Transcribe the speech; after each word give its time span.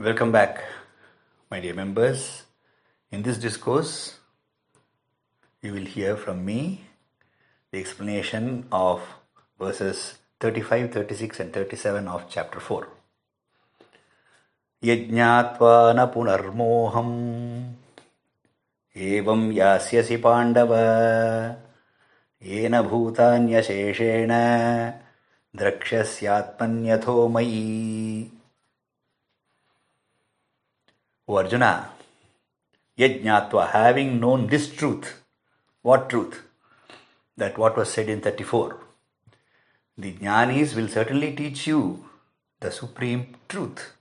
Welcome 0.00 0.32
back, 0.32 0.64
my 1.50 1.60
dear 1.60 1.74
members. 1.74 2.44
In 3.12 3.22
this 3.22 3.36
discourse, 3.36 4.14
you 5.60 5.74
will 5.74 5.84
hear 5.84 6.16
from 6.16 6.42
me 6.42 6.86
the 7.70 7.80
explanation 7.80 8.64
of 8.72 9.02
verses 9.58 10.14
35, 10.40 10.94
36, 10.94 11.40
and 11.40 11.52
37 11.52 12.08
of 12.08 12.24
chapter 12.30 12.60
4. 12.60 12.86
यज्ञात्वा 14.82 15.92
न 15.92 16.06
पुनर्मोहम् 16.16 17.14
एवं 18.96 19.52
यास्यसि 19.52 20.16
पाण्डव 20.24 20.74
येन 22.54 22.80
भूतान्यशेषेण 22.88 24.32
द्रक्ष्यस्यात्मन्यथो 25.60 27.28
मयि 27.36 28.39
O 31.30 31.36
Arjuna, 31.36 31.90
Yajnatva, 32.98 33.70
having 33.70 34.18
known 34.18 34.48
this 34.48 34.68
truth, 34.68 35.22
what 35.80 36.10
truth? 36.10 36.42
That 37.36 37.56
what 37.56 37.76
was 37.76 37.92
said 37.92 38.08
in 38.08 38.20
34. 38.20 38.76
The 39.96 40.12
Jnanis 40.14 40.74
will 40.74 40.88
certainly 40.88 41.32
teach 41.36 41.68
you 41.68 42.04
the 42.58 42.72
supreme 42.72 43.36
truth. 43.48 43.92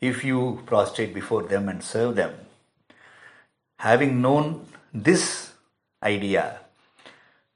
If 0.00 0.24
you 0.24 0.62
prostrate 0.64 1.12
before 1.12 1.42
them 1.42 1.68
and 1.68 1.84
serve 1.84 2.16
them, 2.16 2.32
having 3.76 4.22
known 4.22 4.64
this 4.94 5.52
idea, 6.02 6.60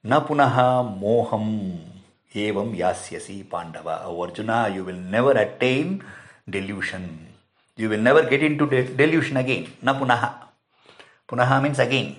na 0.03 0.21
punaha 0.21 0.69
moham 1.01 1.79
evam 2.35 2.77
yasyasi 2.77 3.43
pandava. 3.49 4.03
O 4.05 4.67
you 4.67 4.83
will 4.83 5.01
never 5.17 5.31
attain 5.31 6.03
delusion 6.47 7.32
you 7.75 7.89
will 7.89 7.99
never 7.99 8.23
get 8.23 8.43
into 8.43 8.65
delusion 8.67 9.37
again. 9.37 9.67
Na 9.81 9.93
punaha. 9.93 10.47
Punaha 11.27 11.61
means 11.61 11.79
again. 11.79 12.17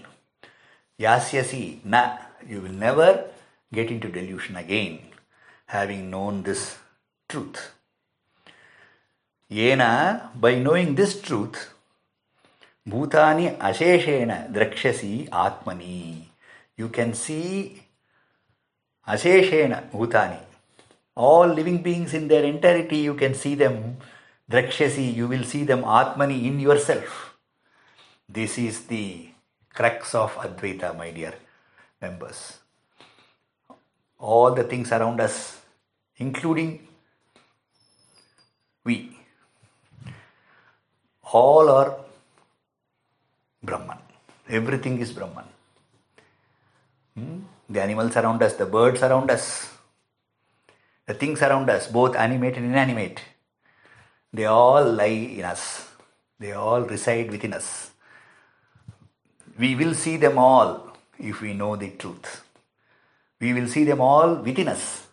Yasyasi, 0.99 1.85
na. 1.85 2.19
You 2.49 2.61
will 2.61 2.73
never 2.73 3.25
get 3.73 3.91
into 3.91 4.09
delusion 4.09 4.57
again, 4.57 4.99
having 5.67 6.11
known 6.11 6.43
this 6.43 6.77
truth. 7.29 7.73
Yena, 9.51 10.29
by 10.39 10.57
knowing 10.57 10.95
this 10.95 11.21
truth, 11.21 11.71
Bhutani 12.87 13.57
Asheshena 13.57 14.53
Drakshasi 14.53 15.29
Atmani. 15.31 16.25
You 16.77 16.89
can 16.89 17.15
see 17.15 17.83
Asheshena 19.09 19.91
Bhutani. 19.91 20.41
All 21.17 21.47
living 21.47 21.83
beings 21.83 22.13
in 22.13 22.29
their 22.29 22.45
entirety, 22.45 22.99
you 22.99 23.15
can 23.15 23.35
see 23.35 23.55
them 23.55 23.97
Drakshasi, 24.55 25.13
you 25.13 25.27
will 25.27 25.43
see 25.43 25.65
them 25.65 25.83
Atmani 25.83 26.45
in 26.49 26.61
yourself. 26.61 27.35
This 28.29 28.57
is 28.57 28.87
the 28.87 29.31
crux 29.75 30.15
of 30.15 30.33
Advaita, 30.37 30.97
my 30.97 31.11
dear 31.11 31.35
members. 32.01 32.59
All 34.17 34.55
the 34.55 34.63
things 34.63 34.93
around 34.93 35.21
us, 35.21 35.61
including 36.19 36.87
we, 38.85 39.19
all 41.33 41.69
are 41.69 41.97
Brahman. 43.61 43.99
Everything 44.49 45.01
is 45.01 45.13
Brahman. 45.13 45.47
Hmm? 47.17 47.39
The 47.69 47.83
animals 47.83 48.17
around 48.17 48.41
us, 48.41 48.55
the 48.55 48.67
birds 48.67 49.03
around 49.03 49.33
us, 49.33 49.69
the 51.07 51.15
things 51.15 51.43
around 51.43 51.69
us, 51.71 51.89
both 51.89 52.15
animate 52.15 52.57
and 52.57 52.67
inanimate 52.67 53.21
they 54.35 54.47
all 54.47 54.85
lie 55.01 55.21
in 55.39 55.45
us, 55.45 55.89
they 56.41 56.53
all 56.53 56.83
reside 56.83 57.31
within 57.31 57.53
us. 57.55 57.93
We 59.57 59.77
will 59.77 59.95
see 59.95 60.17
them 60.17 60.39
all 60.39 60.97
if 61.19 61.41
we 61.41 61.55
know 61.55 61.77
the 61.77 61.91
truth. 61.91 62.43
We 63.41 63.53
will 63.53 63.69
see 63.69 63.85
them 63.85 64.01
all 64.01 64.35
within 64.35 64.69
us. 64.69 65.07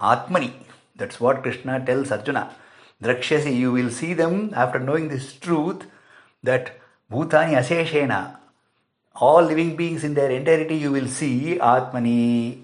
Atmani, 0.00 0.52
that's 0.96 1.20
what 1.20 1.42
Krishna 1.42 1.84
tells 1.84 2.10
Arjuna. 2.10 2.56
Drakshasi, 3.02 3.54
you 3.54 3.72
will 3.72 3.90
see 3.90 4.14
them 4.14 4.52
after 4.54 4.78
knowing 4.78 5.08
this 5.08 5.34
truth 5.34 5.84
that 6.42 6.80
Bhutani 7.10 7.54
Aseshena, 7.60 8.38
all 9.14 9.42
living 9.42 9.76
beings 9.76 10.04
in 10.04 10.14
their 10.14 10.30
entirety, 10.30 10.76
you 10.76 10.90
will 10.90 11.08
see 11.08 11.58
Atmani 11.60 12.62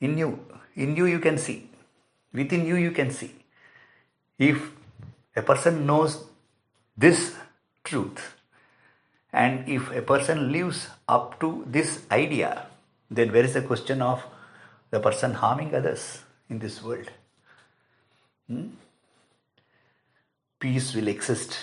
in 0.00 0.16
you. 0.16 0.38
In 0.76 0.96
you, 0.96 1.04
you 1.04 1.18
can 1.18 1.36
see. 1.36 1.68
Within 2.32 2.64
you, 2.66 2.76
you 2.76 2.92
can 2.92 3.10
see. 3.10 3.37
If 4.38 4.70
a 5.34 5.42
person 5.42 5.86
knows 5.86 6.24
this 6.96 7.34
truth 7.84 8.34
and 9.32 9.68
if 9.68 9.90
a 9.90 10.02
person 10.02 10.52
lives 10.52 10.86
up 11.08 11.38
to 11.40 11.64
this 11.66 12.02
idea, 12.10 12.66
then 13.10 13.32
where 13.32 13.44
is 13.44 13.54
the 13.54 13.62
question 13.62 14.02
of 14.02 14.22
the 14.90 15.00
person 15.00 15.34
harming 15.34 15.74
others 15.74 16.22
in 16.48 16.58
this 16.58 16.82
world? 16.82 17.10
Hmm? 18.46 18.68
Peace 20.60 20.94
will 20.94 21.08
exist 21.08 21.56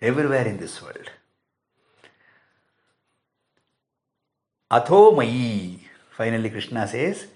everywhere 0.00 0.46
in 0.46 0.58
this 0.58 0.82
world. 0.82 1.10
Atho 4.70 5.80
finally 6.10 6.50
Krishna 6.50 6.88
says, 6.88 7.26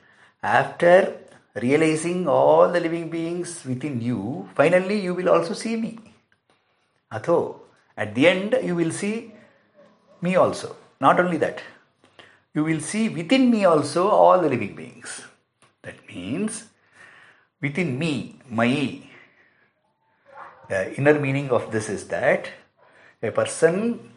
after 0.43 1.17
realizing 1.55 2.29
all 2.29 2.71
the 2.71 2.81
living 2.81 3.11
beings 3.11 3.65
within 3.65 4.01
you, 4.01 4.49
finally 4.55 5.01
you 5.01 5.15
will 5.15 5.29
also 5.29 5.55
see 5.55 5.77
me. 5.77 5.99
Atho, 7.13 7.57
at 7.97 8.15
the 8.15 8.29
end 8.29 8.59
you 8.63 8.77
will 8.77 8.93
see 8.93 9.33
me 10.21 10.37
also. 10.37 10.77
Not 11.01 11.19
only 11.19 11.39
that, 11.39 11.63
you 12.55 12.65
will 12.65 12.81
see 12.81 13.09
within 13.09 13.51
me 13.51 13.65
also 13.65 14.09
all 14.09 14.41
the 14.41 14.49
living 14.49 14.75
beings. 14.75 15.23
That 15.83 16.07
means 16.09 16.65
within 17.61 17.99
me, 17.99 18.37
my 18.49 19.01
the 20.69 20.97
inner 20.97 21.19
meaning 21.19 21.51
of 21.51 21.73
this 21.73 21.89
is 21.89 22.07
that 22.09 22.49
a 23.23 23.31
person 23.33 24.13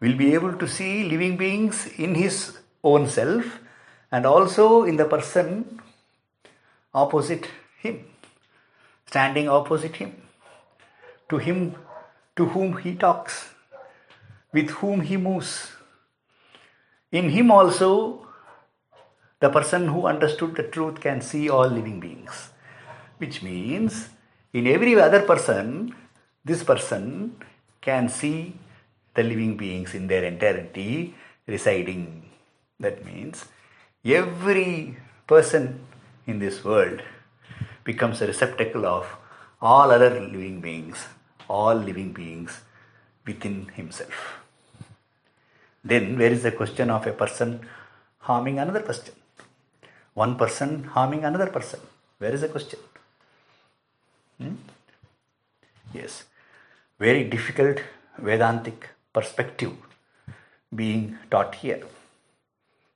will 0.00 0.16
be 0.16 0.34
able 0.34 0.54
to 0.54 0.66
see 0.66 1.08
living 1.08 1.36
beings 1.36 1.86
in 1.96 2.14
his 2.14 2.58
own 2.82 3.06
self 3.08 3.60
and 4.10 4.26
also 4.26 4.82
in 4.84 4.96
the 4.96 5.04
person 5.04 5.80
opposite 6.94 7.48
him, 7.78 8.04
standing 9.06 9.48
opposite 9.48 9.96
him, 9.96 10.20
to 11.28 11.38
him 11.38 11.74
to 12.36 12.46
whom 12.46 12.76
he 12.78 12.94
talks, 12.94 13.50
with 14.52 14.70
whom 14.70 15.00
he 15.00 15.16
moves. 15.16 15.72
In 17.12 17.30
him 17.30 17.50
also, 17.50 18.26
the 19.40 19.50
person 19.50 19.88
who 19.88 20.06
understood 20.06 20.54
the 20.54 20.64
truth 20.64 21.00
can 21.00 21.20
see 21.20 21.48
all 21.48 21.66
living 21.66 22.00
beings, 22.00 22.50
which 23.18 23.42
means 23.42 24.08
in 24.52 24.66
every 24.66 24.98
other 25.00 25.22
person, 25.22 25.94
this 26.44 26.62
person 26.64 27.36
can 27.80 28.08
see 28.08 28.54
the 29.14 29.22
living 29.22 29.56
beings 29.56 29.94
in 29.94 30.06
their 30.06 30.24
entirety 30.24 31.14
residing. 31.46 32.30
That 32.78 33.04
means 33.04 33.46
every 34.04 34.96
person 35.26 35.86
in 36.26 36.38
this 36.38 36.64
world 36.64 37.02
becomes 37.84 38.20
a 38.20 38.26
receptacle 38.26 38.86
of 38.86 39.06
all 39.60 39.90
other 39.90 40.20
living 40.20 40.60
beings, 40.60 41.06
all 41.48 41.74
living 41.74 42.12
beings 42.12 42.60
within 43.26 43.68
himself. 43.68 44.40
Then, 45.84 46.18
where 46.18 46.30
is 46.30 46.42
the 46.42 46.52
question 46.52 46.90
of 46.90 47.06
a 47.06 47.12
person 47.12 47.60
harming 48.18 48.58
another 48.58 48.80
person? 48.80 49.14
One 50.14 50.36
person 50.36 50.84
harming 50.84 51.24
another 51.24 51.46
person. 51.46 51.80
Where 52.18 52.32
is 52.32 52.42
the 52.42 52.48
question? 52.48 52.80
Hmm? 54.38 54.56
Yes, 55.94 56.24
very 56.98 57.24
difficult 57.24 57.78
Vedantic 58.18 58.88
perspective 59.12 59.72
being 60.74 61.18
taught 61.30 61.54
here. 61.54 61.82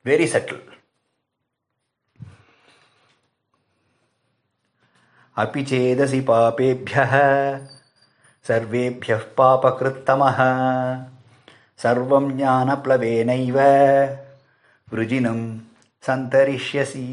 Very 0.03 0.27
subtle. 0.27 0.59
अपि 5.37 5.63
चेदसि 5.63 6.21
पापेभ्यः, 6.21 7.11
सर्वेभ्यः 8.47 9.21
पापकृत्तमः। 9.37 10.37
सर्वं 11.77 12.37
ज्ञानप्लवेनैव, 12.37 13.59
वृजिनं 14.93 15.59
सन्तरिष्यसि। 16.01 17.05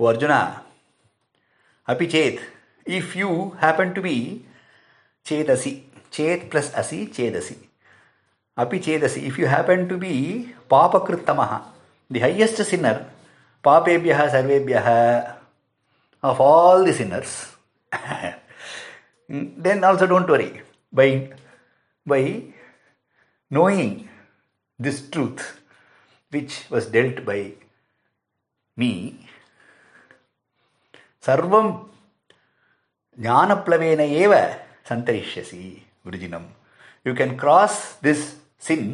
ओ 0.00 0.04
अर्जुन, 0.04 0.30
अपि 1.86 2.06
चेत् 2.06 2.42
if 2.88 3.16
you 3.16 3.56
happen 3.62 3.94
to 3.94 4.02
be 4.02 4.44
चेदसि, 5.26 5.92
चेत् 6.12 6.50
plus 6.50 6.74
असि, 6.74 7.06
चेदसि। 7.06 7.70
अपि 8.58 8.78
चेदसि 8.78 9.20
if 9.20 9.40
you 9.40 9.46
happen 9.48 9.88
to 9.88 9.96
be 9.96 10.46
पापकृत्तमः 10.70 11.60
the 12.12 12.18
highest 12.18 12.62
sinner 12.62 13.11
पापेभ्य 13.64 14.28
सर्वे 14.30 14.58
of 16.24 16.42
all 16.42 16.86
the 16.86 16.94
sinners 16.94 17.34
then 19.64 19.84
also 19.84 20.06
don't 20.06 20.30
worry 20.30 20.50
by 20.92 21.10
by 22.06 22.22
knowing 23.50 23.96
this 24.80 25.00
truth 25.12 25.44
which 26.32 26.52
was 26.72 26.90
dealt 26.92 27.24
by 27.24 27.40
me 28.76 28.92
सर्व 31.24 31.56
ज्ञानप्लवेन 33.18 34.00
एव 34.00 34.34
सन्तरिष्यसि 34.88 35.64
वृजिनम् 36.06 36.46
you 37.06 37.14
can 37.16 37.36
cross 37.38 37.78
this 38.02 38.24
sin 38.68 38.88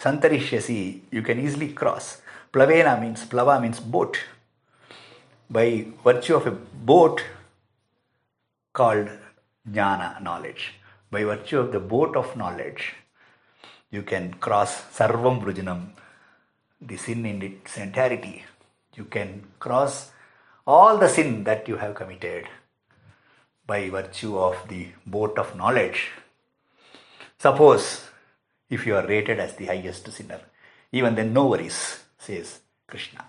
सन्तरिष्यसि 0.00 0.80
you 1.14 1.22
can 1.22 1.40
easily 1.46 1.68
cross 1.78 2.16
Plavena 2.52 3.00
means, 3.00 3.24
plava 3.24 3.60
means 3.60 3.80
boat. 3.80 4.18
By 5.50 5.86
virtue 6.04 6.36
of 6.36 6.46
a 6.46 6.50
boat 6.50 7.22
called 8.72 9.08
jnana, 9.70 10.22
knowledge. 10.22 10.74
By 11.10 11.24
virtue 11.24 11.58
of 11.58 11.72
the 11.72 11.80
boat 11.80 12.16
of 12.16 12.36
knowledge, 12.36 12.94
you 13.90 14.02
can 14.02 14.34
cross 14.34 14.82
sarvam 14.96 15.42
vrujinam, 15.42 15.88
the 16.80 16.96
sin 16.96 17.24
in 17.26 17.42
its 17.42 17.76
entirety. 17.76 18.44
You 18.94 19.04
can 19.04 19.44
cross 19.58 20.10
all 20.66 20.98
the 20.98 21.08
sin 21.08 21.44
that 21.44 21.68
you 21.68 21.76
have 21.76 21.94
committed 21.94 22.46
by 23.66 23.88
virtue 23.90 24.38
of 24.38 24.56
the 24.68 24.88
boat 25.06 25.38
of 25.38 25.54
knowledge. 25.56 26.10
Suppose 27.38 28.08
if 28.68 28.86
you 28.86 28.96
are 28.96 29.06
rated 29.06 29.38
as 29.38 29.54
the 29.56 29.66
highest 29.66 30.10
sinner, 30.12 30.40
even 30.92 31.14
then 31.14 31.32
no 31.32 31.46
worries, 31.46 32.04
says 32.18 32.60
Krishna. 32.86 33.24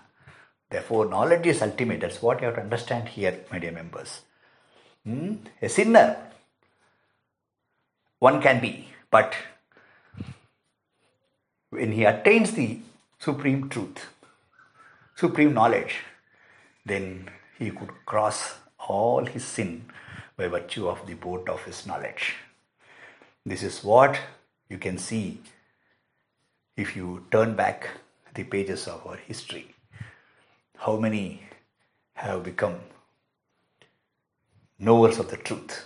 Therefore, 0.68 1.06
knowledge 1.06 1.46
is 1.46 1.62
ultimate. 1.62 2.00
That's 2.00 2.22
what 2.22 2.40
you 2.40 2.46
have 2.46 2.56
to 2.56 2.62
understand 2.62 3.08
here, 3.08 3.40
my 3.50 3.58
dear 3.58 3.72
members. 3.72 4.20
Hmm? 5.04 5.36
A 5.60 5.68
sinner, 5.68 6.16
one 8.18 8.40
can 8.40 8.60
be, 8.60 8.88
but 9.10 9.34
when 11.70 11.92
he 11.92 12.04
attains 12.04 12.52
the 12.52 12.80
supreme 13.18 13.68
truth, 13.68 14.06
supreme 15.14 15.54
knowledge, 15.54 16.00
then 16.84 17.30
he 17.58 17.70
could 17.70 17.90
cross 18.06 18.54
all 18.88 19.24
his 19.24 19.44
sin 19.44 19.84
by 20.36 20.48
virtue 20.48 20.88
of 20.88 21.06
the 21.06 21.14
boat 21.14 21.48
of 21.48 21.62
his 21.64 21.86
knowledge. 21.86 22.34
This 23.44 23.62
is 23.62 23.82
what 23.82 24.18
you 24.68 24.78
can 24.78 24.98
see 24.98 25.40
if 26.76 26.94
you 26.96 27.26
turn 27.30 27.54
back 27.54 27.88
the 28.33 28.43
pages 28.43 28.87
of 28.87 29.05
our 29.07 29.17
history. 29.17 29.67
How 30.77 30.97
many 30.97 31.41
have 32.13 32.43
become 32.43 32.75
knowers 34.79 35.19
of 35.19 35.29
the 35.29 35.37
truth 35.37 35.85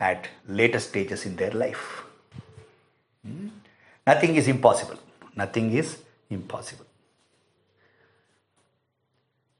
at 0.00 0.28
later 0.48 0.78
stages 0.78 1.26
in 1.26 1.36
their 1.36 1.50
life? 1.50 2.04
Hmm? 3.26 3.48
Nothing 4.06 4.36
is 4.36 4.48
impossible. 4.48 4.98
Nothing 5.36 5.72
is 5.72 5.98
impossible. 6.30 6.86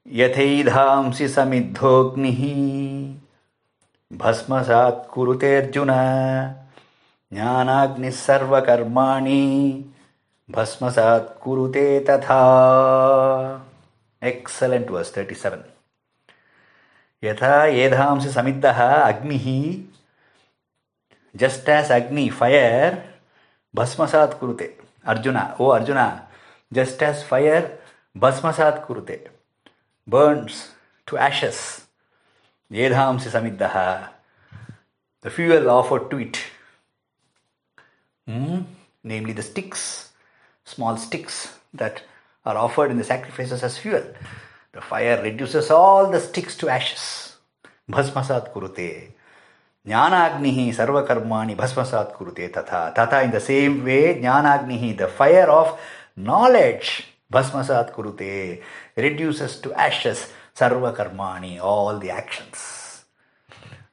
यथैधांसि 0.07 1.27
समिद्धोऽग्निः 1.27 2.39
भस्मसात् 4.17 5.07
कुरुते 5.11 5.55
अर्जुन 5.55 5.89
ज्ञानाग्निः 7.33 8.11
सर्वकर्माणि 8.11 9.43
भस्मसात् 10.50 11.38
कुरुते 11.40 12.00
तथा। 12.10 12.40
Excellent 14.22 14.90
verse 14.90 15.14
thirty 15.14 15.34
seven 15.34 15.62
यथा 17.24 17.64
एधांसि 17.64 18.30
समिद्धः 18.32 18.82
अग्निः 18.82 19.46
just 21.36 21.68
as 21.68 21.92
अग्नि 21.92 22.28
फयर् 22.30 22.96
भस्मसात् 23.76 24.38
कुरुते। 24.40 24.76
अर्जुन 25.06 25.38
ओ 25.60 25.68
अर्जुन 25.68 26.20
जस्ट् 26.72 27.02
एस् 27.02 27.24
फयर् 27.24 27.66
भस्मसात् 28.18 28.86
कुरुते। 28.86 29.26
To 31.06 31.16
ashes. 31.16 31.86
Yedhamsi 32.70 33.28
samiddaha, 33.30 34.08
the 35.22 35.30
fuel 35.30 35.70
offered 35.70 36.10
to 36.10 36.18
it, 36.18 36.38
mm, 38.26 38.64
namely 39.02 39.32
the 39.32 39.42
sticks, 39.42 40.07
small 40.68 40.96
sticks 40.96 41.54
that 41.74 42.02
are 42.44 42.56
offered 42.56 42.90
in 42.90 42.98
the 42.98 43.04
sacrifices 43.04 43.62
as 43.62 43.78
fuel. 43.78 44.04
The 44.72 44.80
fire 44.80 45.20
reduces 45.22 45.70
all 45.70 46.10
the 46.10 46.20
sticks 46.20 46.56
to 46.58 46.68
ashes. 46.68 47.36
Bhasmasat 47.90 48.52
kurute. 48.52 49.12
Jnanagnihi 49.86 50.68
sarvakarmani 50.78 51.56
bhasmasat 51.56 52.14
kurute 52.16 52.52
tatha. 52.52 52.94
Tatha 52.94 53.24
in 53.24 53.30
the 53.30 53.40
same 53.40 53.84
way, 53.84 54.20
Jnanagnihi, 54.20 54.96
the 54.96 55.08
fire 55.08 55.50
of 55.50 55.80
knowledge, 56.16 57.06
bhasmasat 57.32 57.94
kurute 57.94 58.62
reduces 58.96 59.60
to 59.60 59.72
ashes 59.72 60.30
sarva 60.54 60.94
karmani, 60.94 61.58
all 61.60 61.98
the 61.98 62.10
actions. 62.10 63.04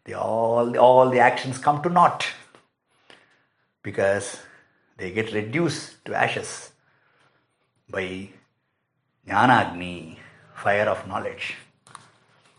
The, 0.04 0.14
all, 0.14 0.78
all 0.78 1.10
the 1.10 1.20
actions 1.20 1.58
come 1.58 1.82
to 1.82 1.90
naught 1.90 2.28
because 3.82 4.40
they 4.98 5.12
get 5.12 5.34
reduced 5.34 6.04
to 6.06 6.16
ashes 6.16 6.72
by 7.90 8.30
jnanagni, 9.28 10.18
fire 10.56 10.90
of 10.90 11.08
knowledge. 11.08 11.56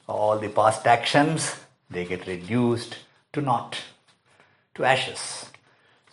All 0.09 0.39
the 0.39 0.49
past 0.49 0.87
actions, 0.87 1.55
they 1.91 2.05
get 2.05 2.27
reduced 2.27 2.97
to 3.33 3.41
naught, 3.41 3.79
to 4.75 4.85
ashes. 4.85 5.47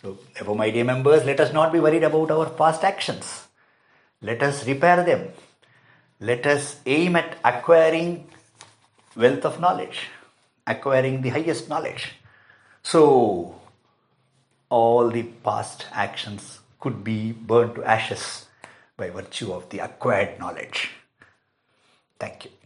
So, 0.02 0.18
therefore, 0.34 0.56
my 0.56 0.70
dear 0.70 0.84
members, 0.84 1.24
let 1.24 1.40
us 1.40 1.52
not 1.52 1.72
be 1.72 1.80
worried 1.80 2.02
about 2.02 2.30
our 2.30 2.50
past 2.50 2.84
actions. 2.84 3.46
Let 4.20 4.42
us 4.42 4.66
repair 4.66 5.04
them 5.04 5.28
let 6.20 6.46
us 6.46 6.80
aim 6.86 7.16
at 7.16 7.36
acquiring 7.44 8.26
wealth 9.16 9.44
of 9.44 9.60
knowledge, 9.60 10.08
acquiring 10.66 11.22
the 11.22 11.28
highest 11.30 11.68
knowledge. 11.68 12.12
So, 12.82 13.60
all 14.68 15.10
the 15.10 15.22
past 15.22 15.86
actions 15.92 16.60
could 16.80 17.04
be 17.04 17.32
burned 17.32 17.74
to 17.76 17.84
ashes 17.84 18.46
by 18.96 19.10
virtue 19.10 19.52
of 19.52 19.68
the 19.70 19.78
acquired 19.78 20.38
knowledge. 20.38 20.90
Thank 22.18 22.44
you. 22.46 22.63